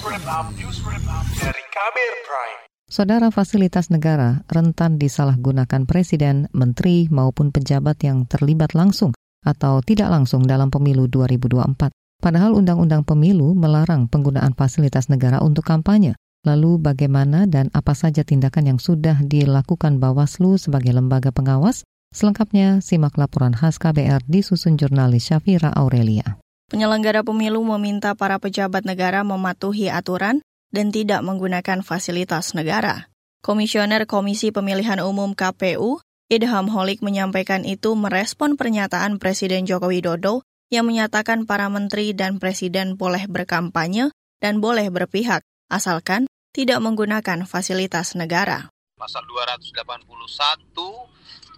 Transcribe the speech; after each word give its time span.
Dari 0.00 1.64
Kabir 1.68 2.12
Prime. 2.24 2.60
Saudara 2.88 3.28
fasilitas 3.28 3.92
negara 3.92 4.48
rentan 4.48 4.96
disalahgunakan 4.96 5.84
presiden, 5.84 6.48
menteri 6.56 7.04
maupun 7.12 7.52
pejabat 7.52 8.00
yang 8.00 8.24
terlibat 8.24 8.72
langsung 8.72 9.12
atau 9.44 9.84
tidak 9.84 10.08
langsung 10.08 10.48
dalam 10.48 10.72
pemilu 10.72 11.04
2024. 11.04 11.92
Padahal 12.16 12.56
Undang-Undang 12.56 13.04
Pemilu 13.04 13.52
melarang 13.52 14.08
penggunaan 14.08 14.56
fasilitas 14.56 15.12
negara 15.12 15.44
untuk 15.44 15.68
kampanye. 15.68 16.16
Lalu 16.48 16.80
bagaimana 16.80 17.44
dan 17.44 17.68
apa 17.76 17.92
saja 17.92 18.24
tindakan 18.24 18.72
yang 18.72 18.80
sudah 18.80 19.20
dilakukan 19.20 20.00
Bawaslu 20.00 20.56
sebagai 20.56 20.96
lembaga 20.96 21.28
pengawas? 21.28 21.84
Selengkapnya 22.16 22.80
simak 22.80 23.20
laporan 23.20 23.52
khas 23.52 23.76
KBR 23.76 24.24
disusun 24.24 24.80
jurnalis 24.80 25.28
Syafira 25.28 25.76
Aurelia. 25.76 26.40
Penyelenggara 26.70 27.26
pemilu 27.26 27.66
meminta 27.66 28.14
para 28.14 28.38
pejabat 28.38 28.86
negara 28.86 29.26
mematuhi 29.26 29.90
aturan 29.90 30.38
dan 30.70 30.94
tidak 30.94 31.26
menggunakan 31.26 31.82
fasilitas 31.82 32.54
negara. 32.54 33.10
Komisioner 33.42 34.06
Komisi 34.06 34.54
Pemilihan 34.54 35.02
Umum 35.02 35.34
KPU, 35.34 35.98
Idham 36.30 36.70
Holik 36.70 37.02
menyampaikan 37.02 37.66
itu 37.66 37.98
merespon 37.98 38.54
pernyataan 38.54 39.18
Presiden 39.18 39.66
Joko 39.66 39.90
Widodo 39.90 40.46
yang 40.70 40.86
menyatakan 40.86 41.42
para 41.42 41.66
menteri 41.66 42.14
dan 42.14 42.38
presiden 42.38 42.94
boleh 42.94 43.26
berkampanye 43.26 44.14
dan 44.38 44.62
boleh 44.62 44.86
berpihak, 44.94 45.42
asalkan 45.66 46.30
tidak 46.54 46.78
menggunakan 46.78 47.50
fasilitas 47.50 48.14
negara. 48.14 48.70
Pasal 49.00 49.24
281 49.24 49.72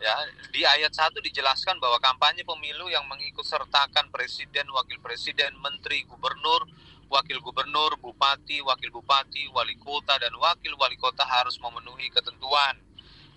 Ya, 0.03 0.19
di 0.51 0.67
ayat 0.67 0.91
1 0.91 1.15
dijelaskan 1.23 1.79
bahwa 1.79 1.95
kampanye 2.03 2.43
pemilu 2.43 2.91
yang 2.91 3.07
mengikut 3.07 3.47
sertakan 3.47 4.11
presiden, 4.11 4.67
wakil 4.75 4.99
presiden, 4.99 5.55
menteri, 5.63 6.03
gubernur, 6.11 6.67
wakil 7.07 7.39
gubernur, 7.39 7.95
bupati, 8.03 8.59
wakil 8.67 8.91
bupati, 8.91 9.47
wali 9.55 9.79
kota, 9.79 10.19
dan 10.19 10.35
wakil 10.35 10.75
wali 10.75 10.99
kota 10.99 11.23
harus 11.23 11.55
memenuhi 11.63 12.11
ketentuan. 12.11 12.83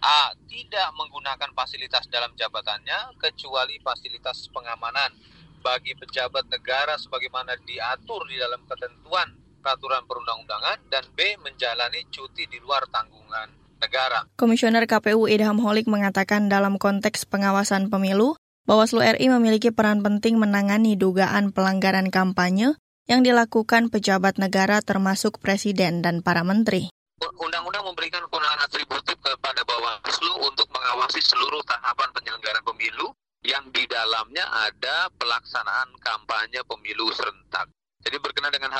A. 0.02 0.34
Tidak 0.50 0.90
menggunakan 0.98 1.54
fasilitas 1.54 2.10
dalam 2.10 2.34
jabatannya 2.34 3.14
kecuali 3.22 3.78
fasilitas 3.86 4.50
pengamanan 4.50 5.14
bagi 5.62 5.94
pejabat 5.94 6.50
negara 6.50 6.98
sebagaimana 6.98 7.54
diatur 7.62 8.26
di 8.26 8.42
dalam 8.42 8.66
ketentuan 8.66 9.38
peraturan 9.62 10.02
perundang-undangan 10.10 10.90
dan 10.90 11.06
B. 11.14 11.38
Menjalani 11.46 12.10
cuti 12.10 12.50
di 12.50 12.58
luar 12.58 12.90
tanggungan 12.90 13.65
negara. 13.86 14.26
Komisioner 14.34 14.90
KPU 14.90 15.30
Idham 15.30 15.62
Holik 15.62 15.86
mengatakan 15.86 16.50
dalam 16.50 16.82
konteks 16.82 17.30
pengawasan 17.30 17.94
pemilu, 17.94 18.34
Bawaslu 18.66 19.06
RI 19.06 19.30
memiliki 19.30 19.70
peran 19.70 20.02
penting 20.02 20.42
menangani 20.42 20.98
dugaan 20.98 21.54
pelanggaran 21.54 22.10
kampanye 22.10 22.74
yang 23.06 23.22
dilakukan 23.22 23.94
pejabat 23.94 24.42
negara 24.42 24.82
termasuk 24.82 25.38
presiden 25.38 26.02
dan 26.02 26.26
para 26.26 26.42
menteri. 26.42 26.90
Undang-undang 27.22 27.86
memberikan 27.86 28.26
kewenangan 28.26 28.66
atributif 28.66 29.16
kepada 29.22 29.62
Bawaslu 29.64 30.34
untuk 30.42 30.66
mengawasi 30.74 31.22
seluruh 31.22 31.62
tahapan 31.70 32.10
penyelenggaraan 32.18 32.66
pemilu 32.66 33.14
yang 33.46 33.70
di 33.70 33.86
dalamnya 33.86 34.42
ada 34.66 35.14
pelaksanaan 35.22 35.94
kampanye 36.02 36.66
pemilu 36.66 37.14
serentak. 37.14 37.45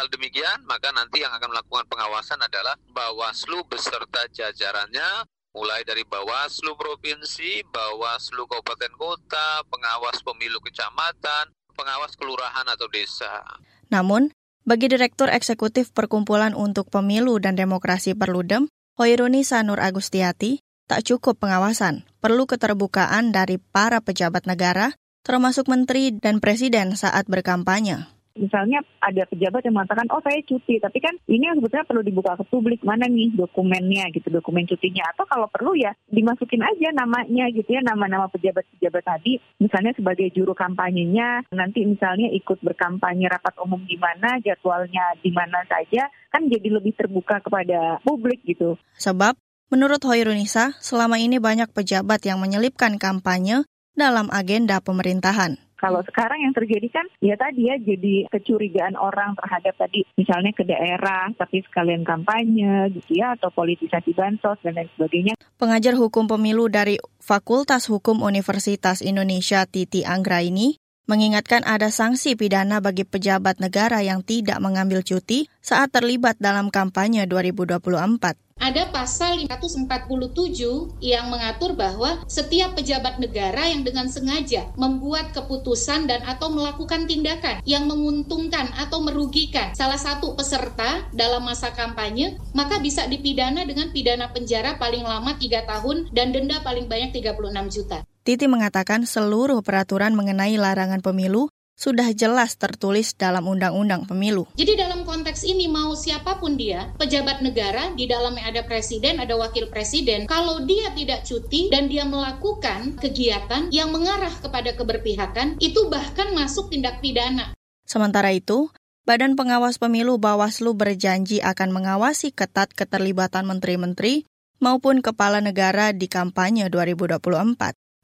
Hal 0.06 0.14
demikian, 0.22 0.62
maka 0.70 0.94
nanti 0.94 1.26
yang 1.26 1.34
akan 1.34 1.50
melakukan 1.50 1.90
pengawasan 1.90 2.38
adalah 2.38 2.78
Bawaslu 2.94 3.66
beserta 3.66 4.30
jajarannya, 4.30 5.26
mulai 5.58 5.82
dari 5.82 6.06
Bawaslu 6.06 6.78
Provinsi, 6.78 7.66
Bawaslu 7.66 8.46
Kabupaten 8.46 8.94
Kota, 9.02 9.66
pengawas 9.66 10.22
pemilu 10.22 10.62
kecamatan, 10.62 11.50
pengawas 11.74 12.14
kelurahan 12.22 12.70
atau 12.70 12.86
desa. 12.86 13.58
Namun, 13.90 14.30
bagi 14.62 14.94
Direktur 14.94 15.34
Eksekutif 15.34 15.90
Perkumpulan 15.90 16.54
untuk 16.54 16.94
Pemilu 16.94 17.42
dan 17.42 17.58
Demokrasi 17.58 18.14
Perludem, 18.14 18.70
Hoiruni 19.02 19.42
Sanur 19.42 19.82
Agustiati, 19.82 20.62
tak 20.86 21.02
cukup 21.02 21.42
pengawasan, 21.42 22.06
perlu 22.22 22.46
keterbukaan 22.46 23.34
dari 23.34 23.58
para 23.58 24.06
pejabat 24.06 24.46
negara, 24.46 24.94
termasuk 25.26 25.66
menteri 25.66 26.14
dan 26.14 26.38
presiden 26.38 26.94
saat 26.94 27.26
berkampanye 27.26 28.06
misalnya 28.36 28.84
ada 29.00 29.24
pejabat 29.26 29.64
yang 29.66 29.76
mengatakan 29.80 30.08
oh 30.12 30.22
saya 30.22 30.44
cuti. 30.44 30.78
Tapi 30.78 31.00
kan 31.00 31.16
ini 31.26 31.50
yang 31.50 31.58
sebetulnya 31.58 31.88
perlu 31.88 32.04
dibuka 32.04 32.36
ke 32.38 32.46
publik 32.52 32.84
mana 32.84 33.08
nih 33.08 33.34
dokumennya 33.34 34.12
gitu 34.14 34.30
dokumen 34.30 34.68
cutinya. 34.68 35.08
Atau 35.16 35.26
kalau 35.26 35.48
perlu 35.50 35.74
ya 35.74 35.96
dimasukin 36.12 36.62
aja 36.62 36.92
namanya 36.94 37.50
gitu 37.50 37.68
ya 37.72 37.82
nama-nama 37.82 38.30
pejabat-pejabat 38.30 39.04
tadi. 39.04 39.40
Misalnya 39.58 39.96
sebagai 39.96 40.30
juru 40.36 40.54
kampanyenya 40.54 41.48
nanti 41.56 41.88
misalnya 41.88 42.30
ikut 42.36 42.62
berkampanye 42.62 43.32
rapat 43.32 43.56
umum 43.64 43.82
di 43.88 43.96
mana 43.98 44.38
jadwalnya 44.44 45.16
di 45.24 45.32
mana 45.32 45.64
saja 45.66 46.12
kan 46.30 46.46
jadi 46.52 46.68
lebih 46.68 46.94
terbuka 46.94 47.40
kepada 47.40 48.04
publik 48.04 48.44
gitu. 48.44 48.76
Sebab 49.00 49.40
menurut 49.72 50.04
Hoirunisa 50.04 50.76
selama 50.84 51.18
ini 51.18 51.40
banyak 51.40 51.72
pejabat 51.72 52.22
yang 52.28 52.44
menyelipkan 52.44 53.00
kampanye 53.00 53.64
dalam 53.96 54.28
agenda 54.28 54.84
pemerintahan 54.84 55.65
kalau 55.76 56.02
sekarang 56.08 56.44
yang 56.44 56.54
terjadi 56.56 56.88
kan 56.88 57.06
ya 57.20 57.36
tadi 57.36 57.68
ya 57.68 57.76
jadi 57.80 58.32
kecurigaan 58.32 58.96
orang 58.96 59.36
terhadap 59.40 59.76
tadi 59.76 60.08
misalnya 60.16 60.52
ke 60.56 60.64
daerah 60.64 61.30
tapi 61.36 61.62
sekalian 61.68 62.08
kampanye 62.08 62.92
gitu 62.96 63.20
ya 63.20 63.36
atau 63.36 63.52
politisasi 63.52 64.16
bansos 64.16 64.60
dan 64.64 64.80
lain 64.80 64.90
sebagainya. 64.96 65.34
Pengajar 65.60 65.96
hukum 65.96 66.28
pemilu 66.28 66.68
dari 66.72 67.00
Fakultas 67.20 67.88
Hukum 67.88 68.24
Universitas 68.24 69.04
Indonesia 69.04 69.64
Titi 69.68 70.04
Anggraini 70.04 70.80
mengingatkan 71.06 71.62
ada 71.66 71.94
sanksi 71.94 72.34
pidana 72.34 72.82
bagi 72.82 73.06
pejabat 73.06 73.62
negara 73.62 74.02
yang 74.02 74.26
tidak 74.26 74.58
mengambil 74.58 75.06
cuti 75.06 75.46
saat 75.62 75.94
terlibat 75.94 76.42
dalam 76.42 76.74
kampanye 76.74 77.30
2024. 77.30 78.45
Ada 78.66 78.88
pasal 78.90 79.46
547 79.46 80.98
yang 81.04 81.28
mengatur 81.30 81.78
bahwa 81.78 82.24
setiap 82.26 82.74
pejabat 82.74 83.20
negara 83.22 83.68
yang 83.68 83.84
dengan 83.84 84.08
sengaja 84.10 84.72
membuat 84.80 85.36
keputusan 85.36 86.08
dan 86.08 86.24
atau 86.24 86.50
melakukan 86.50 87.04
tindakan 87.04 87.60
yang 87.68 87.86
menguntungkan 87.86 88.72
atau 88.80 89.04
merugikan 89.06 89.76
salah 89.78 90.00
satu 90.00 90.40
peserta 90.40 91.04
dalam 91.12 91.46
masa 91.46 91.76
kampanye, 91.78 92.42
maka 92.58 92.82
bisa 92.82 93.04
dipidana 93.06 93.68
dengan 93.68 93.94
pidana 93.94 94.34
penjara 94.34 94.80
paling 94.82 95.04
lama 95.04 95.38
3 95.38 95.46
tahun 95.68 95.98
dan 96.16 96.34
denda 96.34 96.58
paling 96.64 96.88
banyak 96.90 97.12
36 97.12 97.70
juta. 97.70 98.08
Titi 98.26 98.50
mengatakan 98.50 99.06
seluruh 99.06 99.62
peraturan 99.62 100.18
mengenai 100.18 100.58
larangan 100.58 101.06
pemilu 101.06 101.54
sudah 101.76 102.16
jelas 102.16 102.56
tertulis 102.56 103.14
dalam 103.14 103.46
undang-undang 103.46 104.08
pemilu. 104.08 104.48
Jadi 104.56 104.80
dalam 104.80 105.04
konteks 105.04 105.44
ini 105.44 105.68
mau 105.68 105.92
siapa 105.94 106.40
pun 106.40 106.56
dia, 106.56 106.96
pejabat 106.96 107.44
negara, 107.44 107.92
di 107.94 108.08
dalamnya 108.08 108.48
ada 108.48 108.64
presiden, 108.64 109.20
ada 109.20 109.36
wakil 109.36 109.68
presiden, 109.68 110.26
kalau 110.26 110.64
dia 110.64 110.96
tidak 110.96 111.28
cuti 111.28 111.68
dan 111.68 111.92
dia 111.92 112.08
melakukan 112.08 112.96
kegiatan 112.98 113.70
yang 113.70 113.92
mengarah 113.92 114.32
kepada 114.40 114.74
keberpihakan, 114.74 115.60
itu 115.60 115.92
bahkan 115.92 116.32
masuk 116.32 116.72
tindak 116.72 117.04
pidana. 117.04 117.52
Sementara 117.86 118.34
itu, 118.34 118.72
Badan 119.06 119.38
Pengawas 119.38 119.78
Pemilu 119.78 120.18
Bawaslu 120.18 120.74
berjanji 120.74 121.38
akan 121.38 121.70
mengawasi 121.70 122.34
ketat 122.34 122.74
keterlibatan 122.74 123.46
menteri-menteri 123.46 124.26
maupun 124.58 125.06
kepala 125.06 125.46
negara 125.46 125.94
di 125.94 126.10
kampanye 126.10 126.74
2024. 126.74 127.22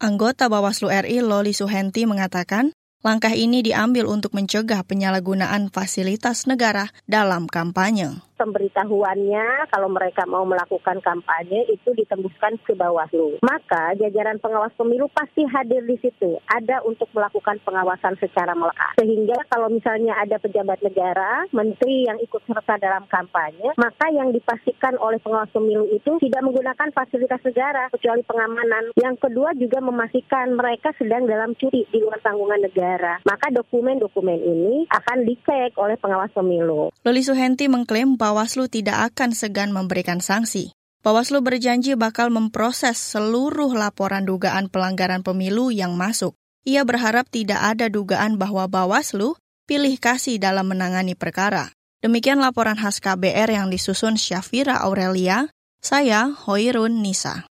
Anggota 0.01 0.45
Bawaslu 0.45 0.93
RI 0.93 1.25
Loli 1.25 1.57
Suhenti 1.57 2.05
mengatakan, 2.05 2.69
langkah 3.01 3.33
ini 3.33 3.65
diambil 3.65 4.05
untuk 4.05 4.33
mencegah 4.37 4.85
penyalahgunaan 4.85 5.73
fasilitas 5.73 6.45
negara 6.45 6.93
dalam 7.09 7.49
kampanye 7.49 8.21
pemberitahuannya 8.41 9.69
kalau 9.69 9.85
mereka 9.93 10.25
mau 10.25 10.41
melakukan 10.41 10.97
kampanye 11.05 11.69
itu 11.69 11.93
ditembuskan 11.93 12.57
ke 12.65 12.73
Bawaslu. 12.73 13.37
Maka 13.45 13.93
jajaran 14.01 14.41
pengawas 14.41 14.73
pemilu 14.73 15.05
pasti 15.13 15.45
hadir 15.45 15.85
di 15.85 16.01
situ, 16.01 16.41
ada 16.49 16.81
untuk 16.81 17.05
melakukan 17.13 17.61
pengawasan 17.61 18.17
secara 18.17 18.57
melekat. 18.57 18.97
Sehingga 18.97 19.37
kalau 19.53 19.69
misalnya 19.69 20.17
ada 20.17 20.41
pejabat 20.41 20.81
negara, 20.81 21.45
menteri 21.53 22.09
yang 22.09 22.17
ikut 22.17 22.41
serta 22.49 22.81
dalam 22.81 23.05
kampanye, 23.05 23.77
maka 23.77 24.09
yang 24.09 24.33
dipastikan 24.33 24.97
oleh 24.97 25.21
pengawas 25.21 25.51
pemilu 25.51 25.85
itu 25.91 26.17
tidak 26.17 26.41
menggunakan 26.41 26.89
fasilitas 26.95 27.43
negara 27.43 27.91
kecuali 27.91 28.23
pengamanan. 28.23 28.95
Yang 28.95 29.27
kedua 29.27 29.51
juga 29.59 29.83
memastikan 29.83 30.55
mereka 30.55 30.95
sedang 30.95 31.27
dalam 31.27 31.53
cuti 31.59 31.83
di 31.91 31.99
luar 31.99 32.23
tanggungan 32.23 32.63
negara. 32.63 33.19
Maka 33.27 33.51
dokumen-dokumen 33.51 34.39
ini 34.39 34.87
akan 34.87 35.27
dicek 35.27 35.75
oleh 35.75 35.99
pengawas 35.99 36.31
pemilu. 36.31 36.89
Loli 37.03 37.21
Suhenti 37.21 37.67
mengklaim 37.67 38.15
bahwa 38.15 38.30
Bawaslu 38.31 38.71
tidak 38.71 39.11
akan 39.11 39.35
segan 39.35 39.75
memberikan 39.75 40.23
sanksi. 40.23 40.71
Bawaslu 41.03 41.43
berjanji 41.43 41.99
bakal 41.99 42.31
memproses 42.31 42.95
seluruh 42.95 43.75
laporan 43.75 44.23
dugaan 44.23 44.71
pelanggaran 44.71 45.19
pemilu 45.19 45.67
yang 45.67 45.99
masuk. 45.99 46.31
Ia 46.63 46.87
berharap 46.87 47.27
tidak 47.27 47.59
ada 47.59 47.91
dugaan 47.91 48.39
bahwa 48.39 48.71
Bawaslu 48.71 49.35
pilih 49.67 49.99
kasih 49.99 50.39
dalam 50.39 50.71
menangani 50.71 51.11
perkara. 51.11 51.75
Demikian 51.99 52.39
laporan 52.39 52.79
khas 52.79 53.03
KBR 53.03 53.51
yang 53.51 53.67
disusun 53.67 54.15
Syafira 54.15 54.79
Aurelia, 54.79 55.51
saya 55.83 56.31
Hoirun 56.31 57.03
Nisa. 57.03 57.43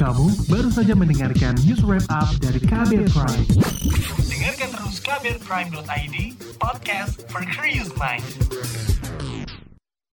Kamu 0.00 0.48
baru 0.48 0.72
saja 0.72 0.96
mendengarkan 0.96 1.60
news 1.68 1.84
wrap 1.84 2.08
up 2.08 2.32
dari 2.40 2.56
KBR 2.56 3.12
Prime. 3.12 3.46
Dengarkan 4.32 4.68
terus 4.80 4.96
kbrprime.id, 5.04 6.16
podcast 6.56 7.20
for 7.28 7.44
curious 7.52 7.92
mind. 8.00 8.24